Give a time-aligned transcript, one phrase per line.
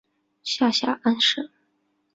[0.41, 1.47] 下辖安省。